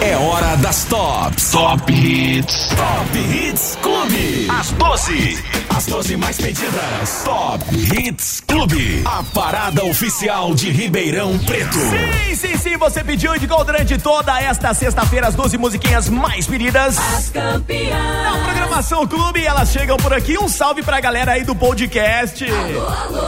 [0.00, 1.50] É hora das tops.
[1.50, 2.68] Top Hits.
[2.68, 4.48] Top Hits Clube.
[4.50, 5.65] Às 12.
[5.76, 7.22] As 12 mais pedidas.
[7.22, 9.02] Top Hits Clube.
[9.04, 11.76] A parada oficial de Ribeirão Preto.
[11.76, 16.46] Sim, sim, sim, você pediu e ficou durante toda esta sexta-feira as 12 musiquinhas mais
[16.46, 16.96] pedidas.
[16.96, 18.24] As campeãs.
[18.24, 20.38] Na programação Clube, elas chegam por aqui.
[20.38, 22.46] Um salve pra galera aí do podcast.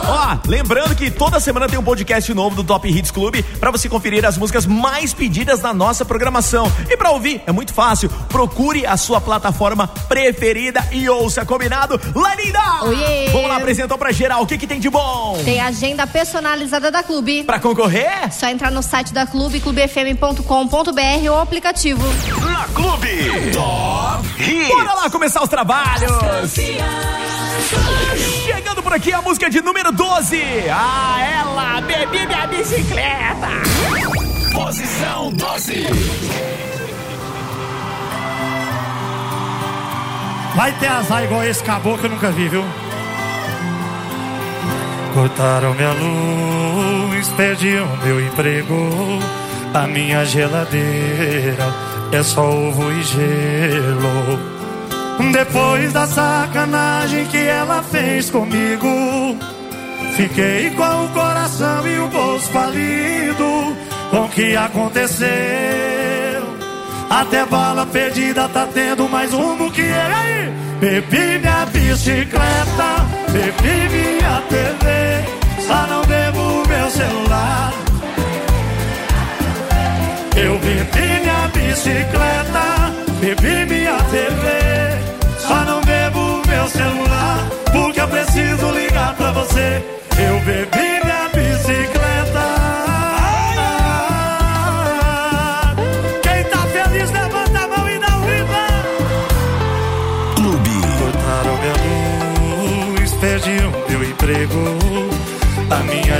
[0.07, 3.87] Ó, lembrando que toda semana tem um podcast novo do Top Hits Clube pra você
[3.87, 6.71] conferir as músicas mais pedidas na nossa programação.
[6.89, 8.09] E pra ouvir, é muito fácil.
[8.27, 11.99] Procure a sua plataforma preferida e ouça, combinado?
[12.39, 12.83] Laninda!
[12.83, 13.29] Oiê!
[13.31, 15.37] Vamos lá, apresentar pra geral o que, que tem de bom.
[15.43, 17.43] Tem agenda personalizada da Clube.
[17.43, 18.31] Pra concorrer?
[18.31, 22.03] Só entrar no site da Clube, clubefm.com.br ou aplicativo.
[22.45, 23.51] Na Clube.
[23.53, 24.67] Top Hits.
[24.69, 26.11] Bora lá começar os trabalhos!
[28.45, 30.41] Chegando por aqui a música de número 12.
[30.71, 33.49] Ah, ela, bebi minha bicicleta.
[34.53, 36.68] Posição 12.
[40.55, 42.65] Vai ter azar igual esse caboclo que eu nunca vi, viu?
[45.13, 48.89] Cortaram minha luz, perdi o meu emprego.
[49.73, 51.73] A minha geladeira
[52.11, 54.59] é só ovo e gelo.
[55.31, 59.37] Depois da sacanagem que ela fez comigo,
[60.15, 63.75] fiquei com o coração e o bolso falido.
[64.09, 65.98] Com o que aconteceu?
[67.09, 70.53] Até bala perdida tá tendo mais um que ele aí.
[70.79, 77.73] Bebi minha bicicleta, bebi minha TV, só não bebo meu celular.
[80.37, 88.71] Eu bebi minha bicicleta, bebi minha TV, só não bebo meu celular, porque eu preciso
[88.71, 89.83] ligar pra você.
[90.17, 90.88] Eu bebi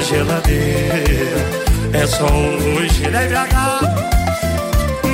[0.09, 1.39] geladeira
[1.93, 3.03] é só hoje.
[3.03, 3.79] BH.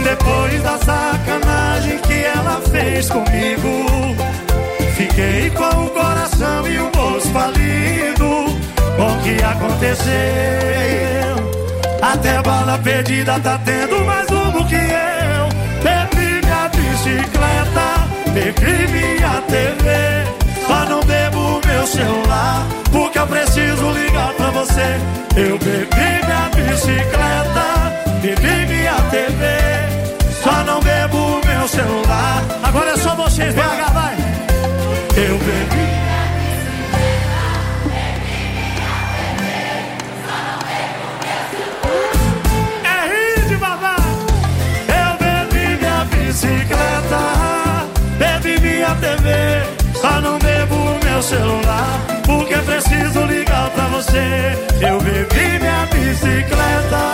[0.04, 4.16] Depois da sacanagem que ela fez comigo,
[4.96, 8.46] fiquei com o coração e o bolso falido.
[8.96, 10.06] Com o que aconteceu?
[12.02, 15.50] Até bala perdida tá tendo mais um do que eu.
[15.84, 20.45] Bebi minha bicicleta, bebi minha TV.
[20.96, 24.98] Não bebo meu celular, porque eu preciso ligar pra você.
[25.36, 27.66] Eu bebi minha bicicleta,
[28.22, 29.44] bebi minha TV.
[30.42, 32.46] Só não bebo meu celular.
[32.64, 34.16] Agora é só vocês, BH, vai.
[35.18, 35.86] Eu bebi.
[45.84, 47.20] É bicicleta,
[48.18, 49.86] bebi minha TV.
[50.00, 50.38] Só não
[51.16, 54.52] meu celular, porque preciso ligar pra você.
[54.82, 57.06] Eu bebi minha bicicleta.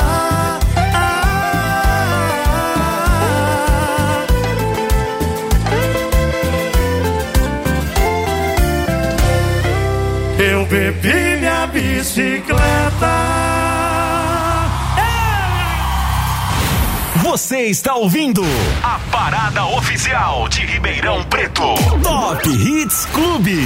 [10.40, 12.72] Eu bebi minha bicicleta.
[17.31, 18.44] Você está ouvindo
[18.84, 21.64] A parada oficial de Ribeirão Preto.
[22.03, 23.64] Top Hits Clube.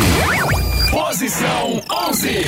[0.91, 2.45] Posição 11.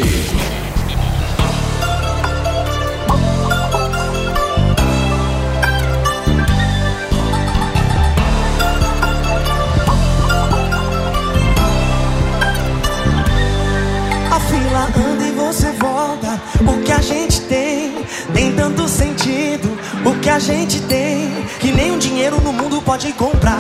[14.29, 16.39] A fila anda e você volta.
[16.61, 19.76] O que a gente tem tem tanto sentido.
[20.07, 21.29] O que a gente tem
[21.59, 23.59] que nenhum dinheiro no mundo pode comprar.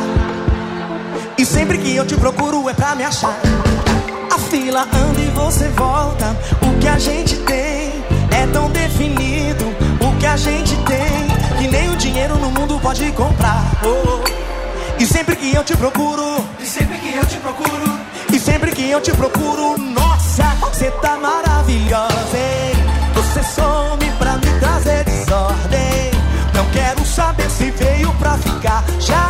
[1.37, 3.37] E sempre que eu te procuro é pra me achar.
[4.33, 6.37] A fila anda e você volta.
[6.61, 7.91] O que a gente tem
[8.31, 9.65] é tão definido.
[9.99, 11.27] O que a gente tem
[11.59, 13.65] que nem o dinheiro no mundo pode comprar.
[13.83, 15.03] Oh, oh.
[15.03, 17.99] E sempre que eu te procuro, e sempre que eu te procuro,
[18.31, 22.73] e sempre que eu te procuro, nossa, você tá maravilhosa, hein?
[23.13, 24.96] Você some pra me trazer
[27.17, 29.29] saber se veio pra ficar, já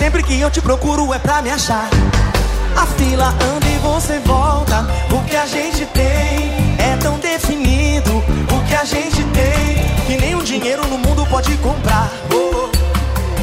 [0.00, 1.88] sempre que eu te procuro é pra me achar.
[2.74, 4.86] A fila anda e você volta.
[5.10, 8.16] O que a gente tem é tão definido.
[8.16, 12.10] O que a gente tem que o dinheiro no mundo pode comprar.
[12.34, 12.70] Oh.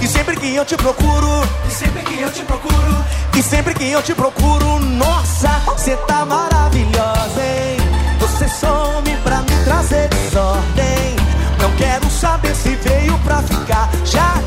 [0.03, 1.29] E sempre que eu te procuro,
[1.67, 3.05] e sempre que eu te procuro,
[3.37, 7.77] e sempre que eu te procuro, nossa, você tá maravilhosa, hein?
[8.19, 11.15] Você some pra me trazer desordem.
[11.61, 14.46] Não quero saber se veio pra ficar, já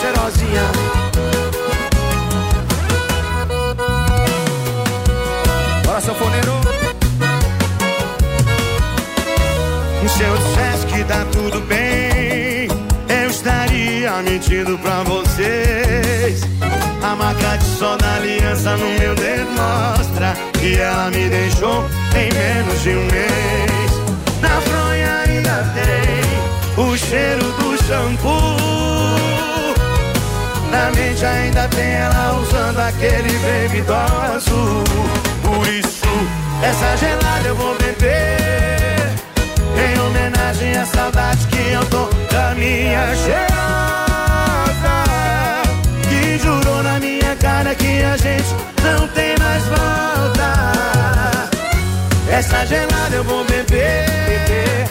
[0.00, 0.62] Cheirosinha.
[5.84, 6.58] Bora, sanfoneiro.
[10.08, 12.68] Se eu dissesse que tá tudo bem,
[13.08, 16.42] eu estaria mentindo pra vocês.
[17.02, 21.84] A marca de sol da aliança no meu dedo mostra que ela me deixou
[22.16, 23.92] em menos de um mês.
[24.40, 28.58] Na fronha ainda tem o cheiro do shampoo.
[30.70, 34.84] Na mente ainda tem ela usando aquele baby doll azul.
[35.42, 36.08] Por isso,
[36.62, 38.38] essa gelada eu vou beber.
[39.76, 43.48] Em homenagem à saudade que eu tô da minha cheirosa.
[46.08, 51.48] Que jurou na minha cara que a gente não tem mais volta.
[52.30, 54.86] Essa gelada eu vou beber.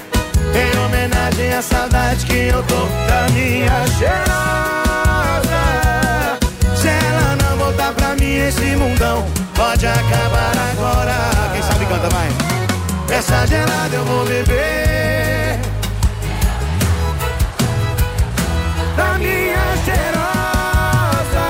[0.56, 4.87] Em homenagem à saudade que eu tô da minha cheirosa.
[8.48, 9.26] Esse mundão
[9.56, 11.14] pode acabar agora.
[11.52, 12.30] Quem sabe canta, vai.
[13.10, 15.60] Essa gelada eu vou beber.
[18.96, 21.46] Da minha cheirosa.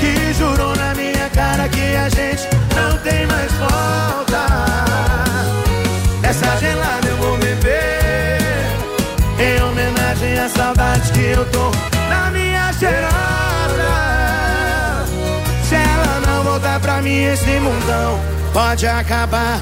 [0.00, 4.46] Que jurou na minha cara que a gente não tem mais volta.
[6.22, 8.40] Essa gelada eu vou beber.
[9.38, 11.93] Em homenagem à saudade que eu tô
[17.14, 18.20] mim, esse mundão
[18.52, 19.60] pode acabar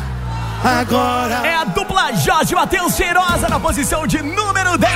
[0.64, 1.46] agora.
[1.46, 4.92] É a dupla Jorge Matheus Cheirosa na posição de número 10.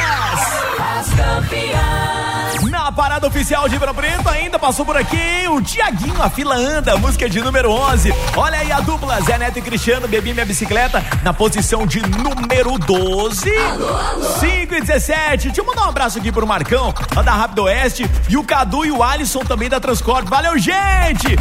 [2.71, 6.97] Na parada oficial de Ribeirão Preto ainda passou por aqui o Tiaguinho, a fila anda,
[6.97, 8.13] música de número 11.
[8.37, 12.79] Olha aí a dupla Zé Neto e Cristiano, Bebi Minha Bicicleta, na posição de número
[12.79, 13.51] 12.
[14.41, 15.49] 5 e 17.
[15.49, 18.85] Deixa eu mandar um abraço aqui pro Marcão, lá da Rápido Oeste, e o Cadu
[18.85, 20.29] e o Alisson também da Transcorp.
[20.29, 21.37] Valeu, gente!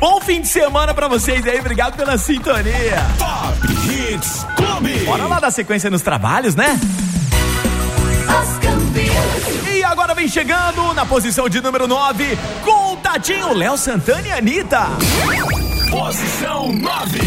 [0.00, 3.04] Bom fim de semana para vocês aí, obrigado pela sintonia.
[3.18, 5.04] Top Hits Clube.
[5.04, 6.80] Bora lá dar sequência nos trabalhos, né?
[9.70, 14.86] E agora vem chegando na posição de número 9, Contatinho, Léo Santana e Anitta.
[15.90, 17.20] Posição 9.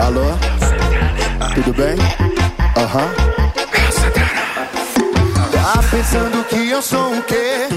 [0.00, 0.38] Alô?
[1.56, 1.96] Tudo bem?
[2.76, 3.02] Aham.
[3.02, 3.32] Uhum.
[5.50, 7.68] Tá pensando que eu sou o quê?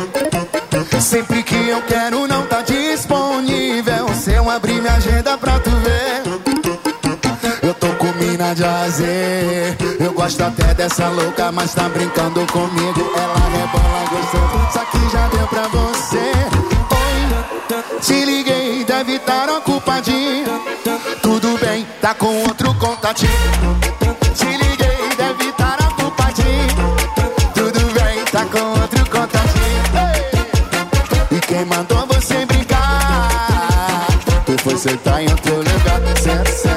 [1.00, 4.10] Sempre que eu quero não tá disponível.
[4.16, 6.24] Se eu abrir minha agenda pra tu ver.
[7.64, 13.12] Eu tô com mina de azer Eu gosto até dessa louca, mas tá brincando comigo.
[13.16, 16.32] Ela rebola gostoso, só que já deu pra você.
[16.92, 20.62] Oi, te liguei, deve estar ocupadinho.
[21.22, 23.95] Tudo bem, tá com outro contatinho.
[34.76, 36.75] Você tá em outro lugar, senta, senta.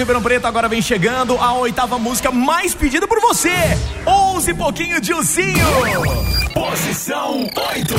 [0.00, 3.52] Ribeirão Preto, agora vem chegando a oitava música mais pedida por você.
[4.06, 5.66] Onze pouquinho de ursinho.
[6.54, 7.94] Posição 8.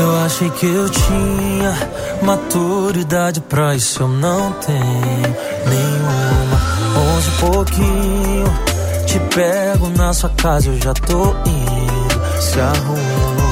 [0.00, 5.36] Eu achei que eu tinha maturidade pra isso, eu não tenho
[5.68, 6.60] nenhuma.
[7.14, 8.44] Onze pouquinho,
[9.06, 12.42] te pego na sua casa, eu já tô indo.
[12.42, 13.43] Se arruma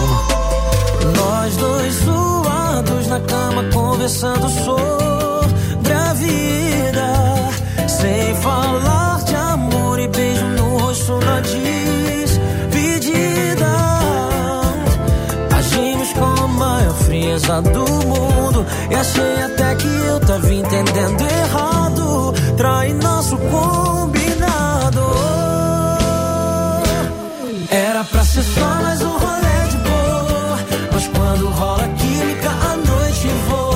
[1.52, 7.12] nós dois suados na cama conversando sobre a vida,
[7.88, 11.66] sem falar de amor e beijo no rosto na despedida.
[15.56, 22.34] Agimos com a maior frieza do mundo e achei até que eu tava entendendo errado,
[22.56, 25.02] trai nosso combinado.
[27.70, 29.31] Era pra ser só mais um
[31.32, 33.71] quando rola química, a noite vou.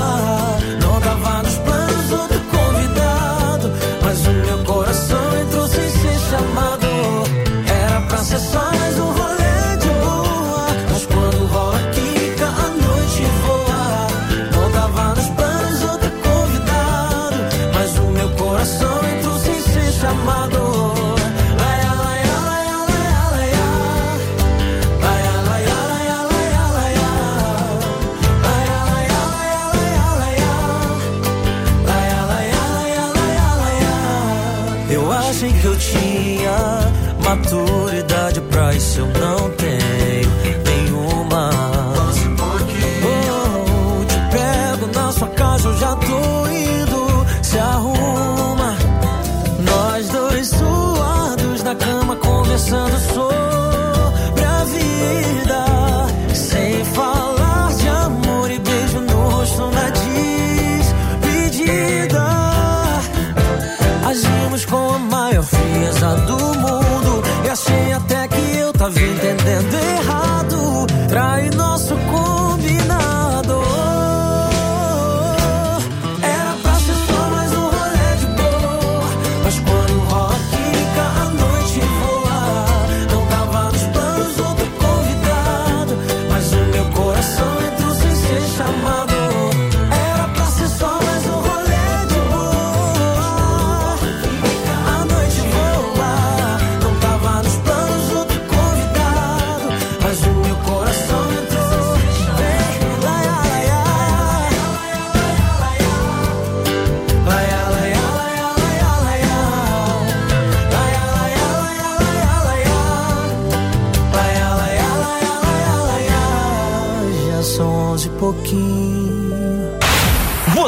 [35.52, 36.92] que eu tinha,
[37.24, 40.65] maturidade pra isso eu não tenho.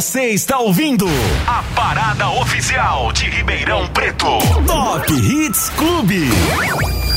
[0.08, 1.04] Você está ouvindo
[1.46, 4.38] A parada oficial de Ribeirão Preto.
[4.66, 6.30] Top Hits Clube.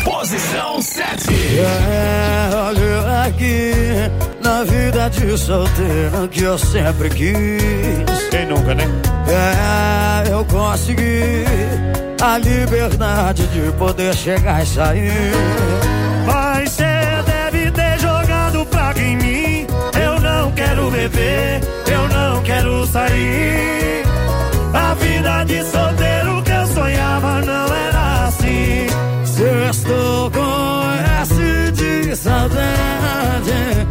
[0.03, 1.29] Posição 7.
[1.29, 3.71] É, olha aqui,
[4.43, 8.27] na vida de solteiro que eu sempre quis.
[8.29, 8.83] Quem nunca, né?
[9.25, 11.45] É, eu consegui
[12.21, 15.31] a liberdade de poder chegar e sair.
[16.25, 16.83] Mas cê
[17.25, 19.20] deve ter jogado praga em mim.
[19.20, 19.20] Eu não
[20.71, 21.61] quero beber,
[21.91, 24.03] eu não quero sair.
[24.73, 28.87] A vida de solteiro que eu sonhava não era assim.
[29.25, 30.83] Sextou com
[31.21, 33.87] S de saudade,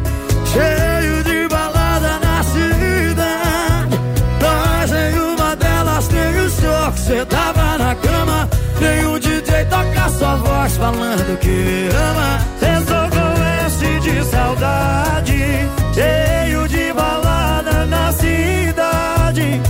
[0.53, 4.01] cheio de balada na cidade.
[4.41, 8.49] Mas em uma delas tem o show que cê tava na cama.
[9.13, 12.39] O DJ toca sua voz falando que ama.
[12.63, 13.10] S
[14.21, 19.61] de saudade, cheio de balada na cidade.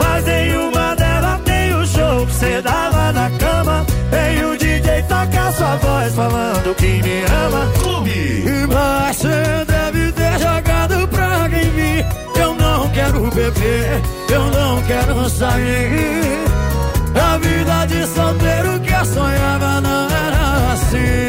[0.00, 3.84] Mas em uma delas tem o show que cê dava na cama.
[4.10, 7.72] Tem o DJ toca sua voz falando que me ama.
[7.80, 8.44] Clube.
[8.72, 12.04] Mas cê deve ter jogado praga em mim.
[12.40, 16.48] Eu não quero beber, eu não quero sair.
[17.14, 21.27] A vida de solteiro que eu sonhava não era assim.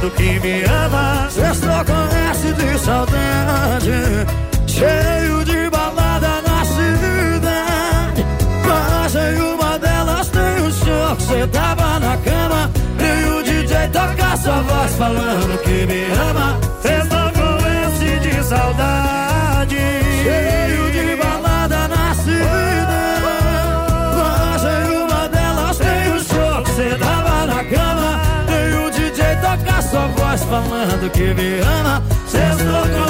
[0.00, 1.28] Falando que me ama.
[1.30, 4.26] Sextou com S de saudade,
[4.66, 8.24] cheio de balada na cidade.
[8.66, 12.70] Mas em uma delas tem o show que cê tava na cama.
[12.98, 16.69] E o DJ toca sua voz falando que me ama.
[30.50, 32.02] Falando que me ama.
[32.26, 33.09] Sextou com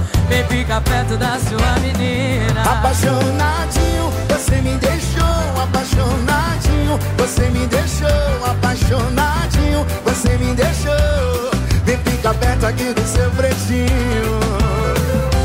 [0.31, 2.61] Vem ficar perto da sua menina.
[2.61, 6.97] Apaixonadinho, você me deixou apaixonadinho.
[7.17, 9.85] Você me deixou apaixonadinho.
[10.05, 11.51] Você me deixou.
[11.83, 14.39] Vem ficar perto aqui do seu pretinho.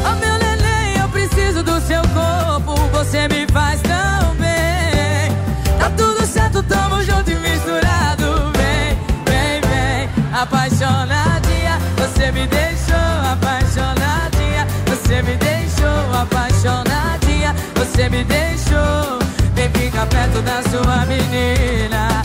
[0.05, 2.77] Oh meu neném, eu preciso do seu corpo.
[2.93, 5.33] Você me faz tão bem.
[5.81, 8.53] Tá tudo certo, tamo junto e misturado.
[8.57, 8.97] Vem,
[9.27, 10.09] vem, vem.
[10.33, 12.66] Apaixonadinha, você me deixou
[16.23, 17.55] apaixonadinha.
[17.75, 19.19] Você me deixou.
[19.55, 22.16] Vem ficar perto da sua menina.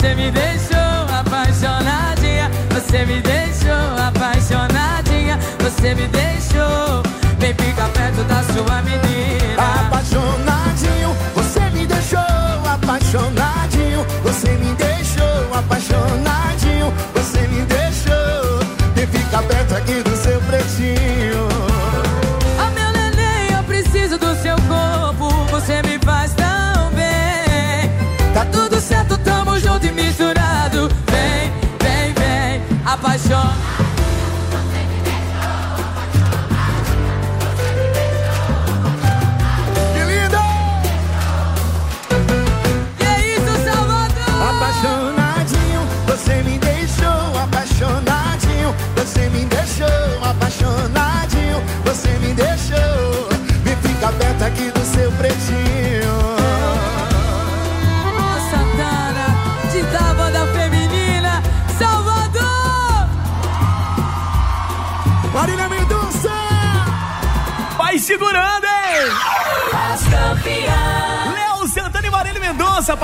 [0.00, 0.78] Você me deixou
[1.14, 2.50] apaixonadinha.
[2.70, 5.38] Você me deixou apaixonadinha.
[5.58, 7.02] Você me deixou.
[7.38, 9.62] Vem ficar perto da sua menina.
[9.86, 12.18] Apaixonadinho, você me deixou
[12.64, 14.06] apaixonadinho.
[14.22, 16.29] Você me deixou apaixonadinho.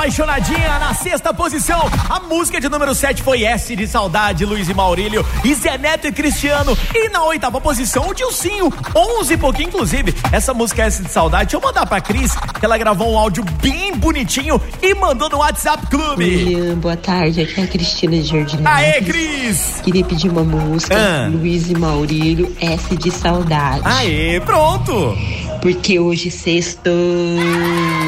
[0.01, 1.81] Apaixonadinha na sexta posição.
[2.11, 6.07] A música de número 7 foi S de Saudade, Luiz e Maurílio, e Zé Neto
[6.07, 6.77] e Cristiano.
[6.95, 10.15] E na oitava posição, o Dilcinho, 11 e pouquinho, inclusive.
[10.31, 13.43] Essa música S de Saudade, deixa eu mandar pra Cris, que ela gravou um áudio
[13.63, 16.25] bem bonitinho e mandou no WhatsApp Clube.
[16.25, 17.41] William, boa tarde.
[17.41, 18.59] Aqui é a Cristina de Jardim.
[18.67, 19.81] Aê, Cris!
[19.83, 21.29] Queria pedir uma música, Ah.
[21.33, 23.81] Luiz e Maurílio, S de Saudade.
[23.83, 25.17] Aê, pronto!
[25.63, 28.06] Porque hoje sextou, Dana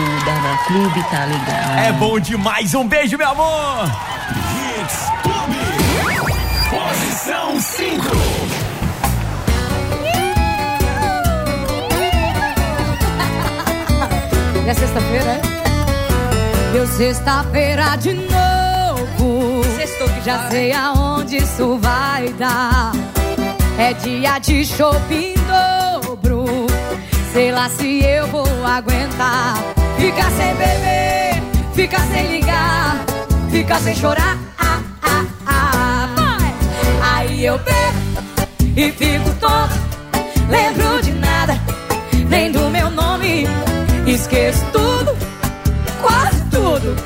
[0.66, 1.78] Clube tá legal.
[1.78, 3.86] É bom demais, um beijo, meu amor!
[4.54, 5.58] Hits Clube.
[6.70, 8.04] Posição 5.
[14.68, 16.72] É sexta-feira, é?
[16.74, 19.64] Deu sexta-feira de novo.
[19.76, 22.92] Sextou que já sei aonde isso vai dar.
[23.78, 26.66] É dia de shopping dobro.
[27.32, 29.77] Sei lá se eu vou aguentar.
[29.98, 31.42] Ficar sem beber,
[31.74, 33.04] ficar sem ligar,
[33.50, 34.38] ficar sem chorar.
[34.58, 36.38] Ah, ah, ah.
[37.14, 37.98] Aí eu bebo
[38.76, 39.74] e fico tonto.
[40.48, 41.60] Lembro de nada,
[42.28, 43.46] nem do meu nome.
[44.06, 45.16] Esqueço tudo,
[46.00, 46.96] quase tudo.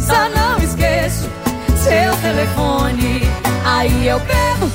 [0.00, 1.28] Só não esqueço
[1.76, 3.22] seu telefone.
[3.64, 4.70] Aí eu bebo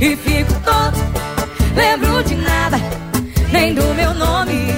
[0.00, 1.00] e fico tonto.
[1.74, 2.78] Lembro de nada,
[3.50, 4.68] nem do meu nome.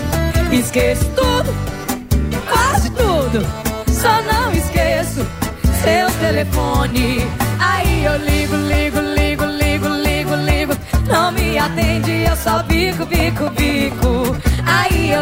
[0.51, 1.55] Esqueço tudo,
[3.33, 3.47] tudo.
[3.89, 5.27] Só não esqueço
[5.83, 7.27] seu telefone.
[7.59, 10.73] Aí eu ligo, ligo, ligo, ligo, ligo, ligo.
[11.09, 14.37] Não me atende, eu só bico, bico, bico.
[14.67, 15.22] Aí eu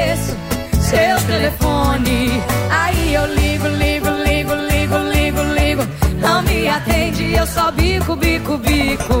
[0.91, 2.43] seu telefone.
[2.69, 5.83] Aí eu ligo, ligo, ligo, ligo, ligo, ligo.
[6.19, 9.19] Não me atende, eu só bico, bico, bico.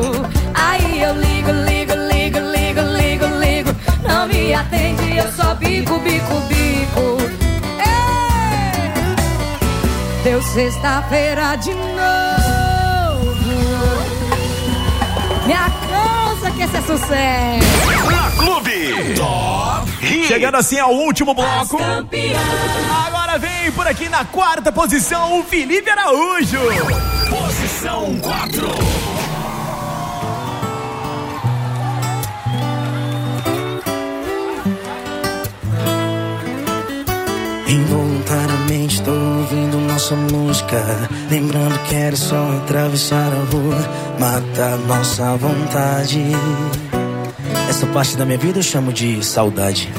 [0.53, 3.71] Aí eu ligo, ligo, ligo, ligo, ligo, ligo.
[4.07, 7.17] Não me atende, eu só bico, bico, bico.
[7.79, 8.91] Ei!
[10.23, 13.31] Deu sexta-feira de novo.
[15.47, 18.11] Me alcança que esse é sucesso.
[18.11, 19.15] Na Clube.
[19.15, 20.27] Top Hits.
[20.27, 21.77] Chegando assim ao último bloco.
[23.05, 26.59] Agora vem por aqui na quarta posição o Felipe Araújo.
[27.29, 28.71] Posição 4.
[37.67, 40.83] Involuntariamente tô ouvindo nossa música
[41.29, 43.77] Lembrando que era só atravessar a rua
[44.19, 46.19] Matar nossa vontade
[47.71, 49.89] Essa parte da minha vida eu chamo de saudade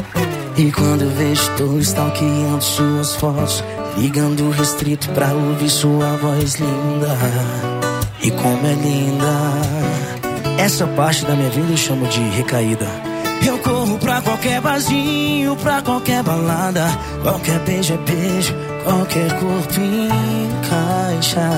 [0.58, 3.64] E quando eu vejo tô stalkeando suas fotos
[3.96, 7.16] Ligando o restrito pra ouvir sua voz linda
[8.20, 12.86] E como é linda Essa parte da minha vida eu chamo de recaída
[13.44, 16.86] eu corro pra qualquer barzinho, pra qualquer balada.
[17.24, 18.54] Qualquer beijo é beijo,
[18.84, 21.50] qualquer corpo encaixa.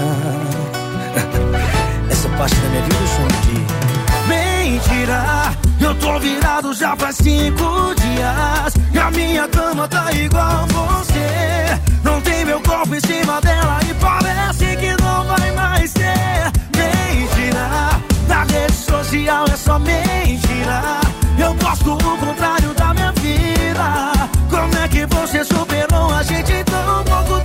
[2.11, 3.59] Essa parte da minha vida eu chamo de
[4.73, 5.64] mentira.
[5.85, 8.75] Eu tô virado já faz cinco dias.
[8.91, 11.79] E a minha cama tá igual você.
[12.03, 16.51] Não tem meu corpo em cima dela e parece que não vai mais ter.
[16.75, 21.01] Mentira, na rede social é só mentira.
[21.39, 24.13] Eu gosto o contrário da minha vida.
[24.49, 27.44] Como é que você superou a gente em tão pouco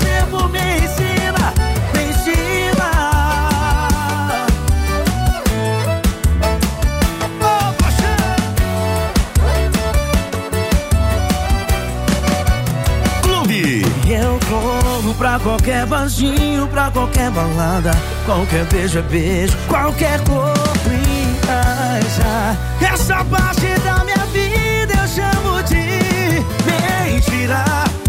[15.44, 17.92] Qualquer barzinho, pra qualquer balada
[18.26, 26.00] Qualquer beijo é beijo, qualquer corpo encaixa Essa parte da minha vida eu chamo de
[26.66, 27.64] mentira.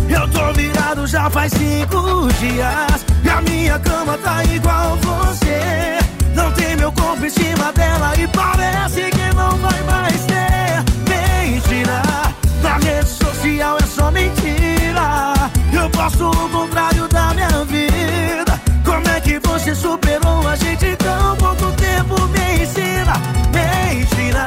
[0.09, 3.07] Eu tô virado já faz cinco dias.
[3.25, 5.99] E a minha cama tá igual você.
[6.35, 12.03] Não tem meu corpo em cima dela E parece que não vai mais ter Mentira.
[12.63, 15.40] Na rede social é só mentira
[15.81, 18.61] Eu posto o contrário da minha vida.
[18.85, 20.85] Como é que você superou a gente?
[20.85, 22.21] Em tão pouco tempo?
[22.29, 23.15] Me ensina
[23.51, 24.47] Mentira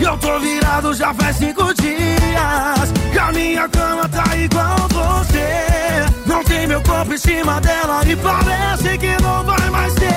[0.00, 2.92] Eu tô virado já faz cinco dias.
[3.12, 6.06] E a minha cama tá igual você.
[6.26, 10.10] Não tem meu corpo em cima dela E parece que não vai mais ter.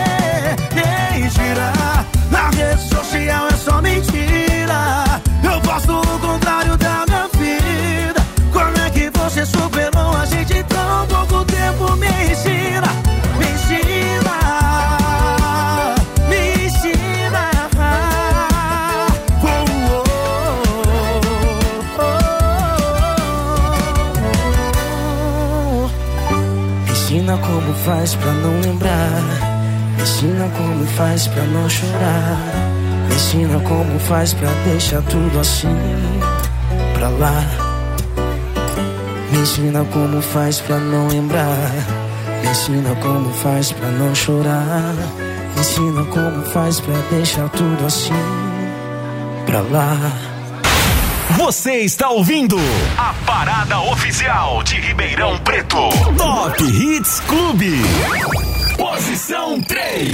[0.73, 1.71] Mentira
[2.31, 5.03] Na rede social é só mentira.
[5.43, 6.06] Eu posto
[9.47, 11.95] superou a gente tão pouco tempo?
[11.95, 12.87] Me ensina,
[13.37, 14.35] me ensina
[16.29, 17.43] Me ensina
[19.43, 20.03] Oh, oh,
[26.87, 26.91] oh.
[26.91, 29.47] Ensina como faz pra não lembrar
[30.01, 32.37] ensina como faz pra não chorar
[33.13, 35.67] ensina como faz pra deixar tudo assim
[36.93, 37.66] Pra lá
[39.47, 41.55] ensina como faz pra não lembrar
[42.43, 44.93] Me ensina como faz pra não chorar
[45.55, 48.11] Me ensina como faz pra deixar tudo assim
[49.45, 49.95] Pra lá
[51.37, 52.57] Você está ouvindo
[52.97, 55.89] a parada oficial de Ribeirão Preto.
[56.17, 57.81] Top Hits Clube.
[58.77, 60.13] Posição 3.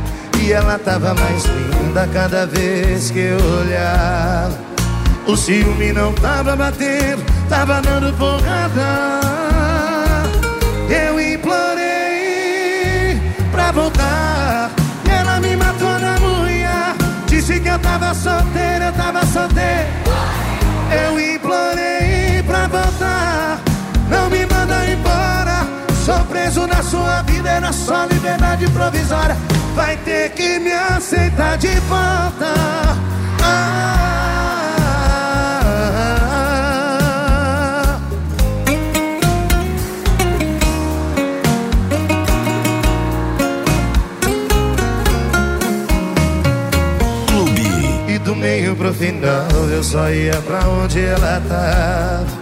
[0.39, 4.59] E ela tava mais linda cada vez que eu olhava.
[5.27, 9.21] O ciúme não tava batendo, tava dando porrada.
[10.89, 14.71] Eu implorei pra voltar.
[15.05, 16.95] E ela me matou na unha.
[17.27, 19.87] Disse que eu tava solteiro, eu tava solteiro.
[20.91, 23.59] Eu implorei pra voltar.
[26.51, 29.37] Preso na sua vida, era só liberdade provisória.
[29.73, 32.53] Vai ter que me aceitar de volta.
[33.41, 33.97] Ah,
[47.27, 47.61] Clube.
[48.09, 52.40] E do meio pro final eu só ia pra onde ela tava.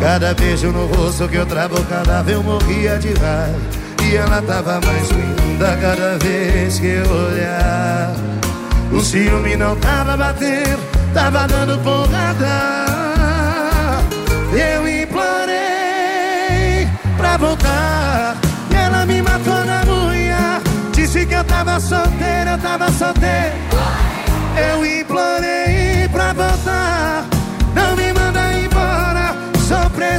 [0.00, 3.60] Cada beijo no rosto que eu travo, cada vez eu morria de raiva.
[4.02, 8.16] E ela tava mais linda cada vez que eu olhava.
[8.92, 10.80] O ciúme não tava batendo,
[11.12, 12.80] tava dando porrada.
[14.52, 18.36] Eu implorei pra voltar.
[18.70, 20.62] E ela me matou na unha.
[20.92, 23.54] Disse que eu tava solteiro, eu tava solteiro.
[24.56, 27.39] Eu implorei pra voltar.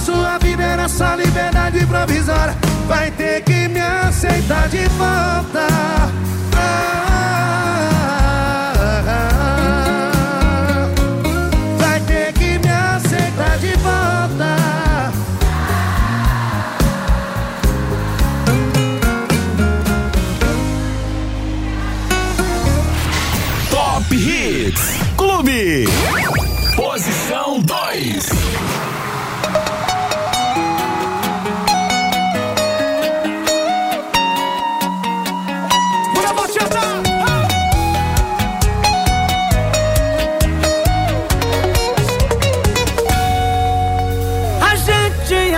[0.00, 2.56] sua vida, era só liberdade provisória.
[2.86, 5.66] Vai ter que me aceitar de volta.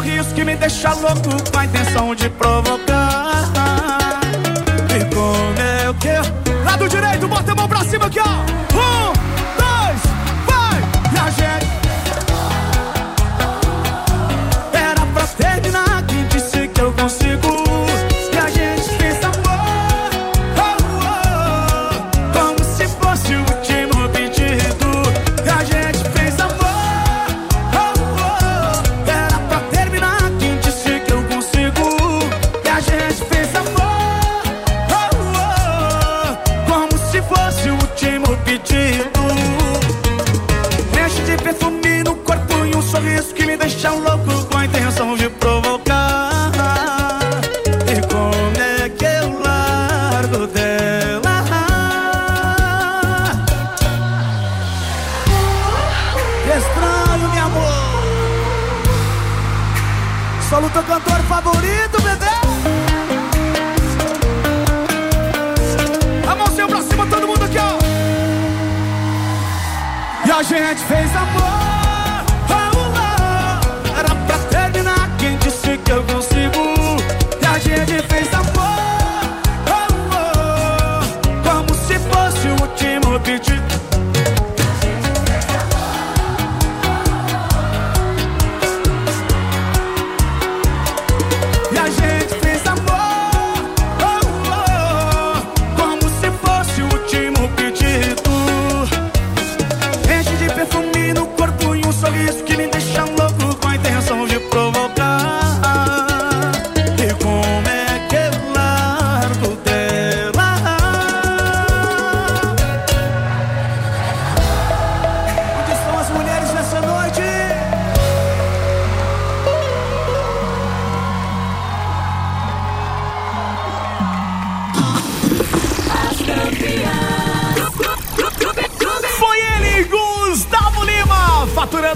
[0.00, 2.99] Sorriso que me deixa louco com a intenção de provocar.
[60.50, 62.26] Solo teu cantor favorito, bebê.
[66.28, 67.78] A mãozinha pra cima, todo mundo aqui, ó.
[70.26, 72.24] E a gente fez amor.
[72.50, 72.54] Oh,
[72.98, 73.96] oh.
[73.96, 76.58] Era pra terminar, quem disse que eu consigo?
[77.40, 79.30] E a gente fez amor.
[79.70, 79.88] Oh.
[81.48, 83.59] Como se fosse o último pedido.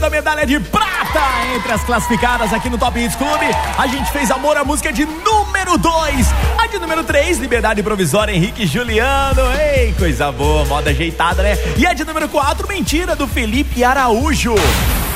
[0.04, 1.22] Faturando a medalha de prata
[1.54, 3.46] entre as classificadas aqui no Top Hits Clube.
[3.78, 6.26] A gente fez amor a música de número 2.
[6.58, 9.42] A de número 3, Liberdade Provisória, Henrique Juliano.
[9.58, 11.56] Ei, coisa boa, moda ajeitada, né?
[11.76, 14.54] E a de número 4, Mentira, do Felipe Araújo.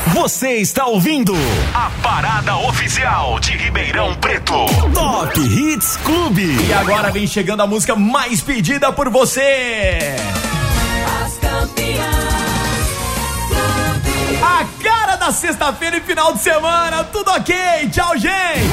[0.09, 1.34] Você está ouvindo
[1.74, 4.66] a parada oficial de Ribeirão Preto.
[4.95, 6.57] Top Hits Clube.
[6.66, 10.16] E agora vem chegando a música mais pedida por você.
[11.22, 12.17] A
[15.32, 17.54] sexta-feira e final de semana, tudo ok?
[17.90, 18.68] Tchau, gente!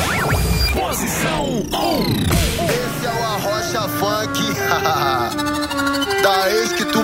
[0.74, 2.26] Posição 1.
[2.66, 4.54] Esse é o Arrocha Funk
[6.22, 7.04] da ex que tu